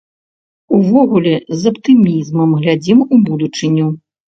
Увогуле, 0.77 1.35
з 1.61 1.75
аптымізмам 1.75 2.59
глядзім 2.59 3.09
у 3.13 3.25
будучыню. 3.33 3.97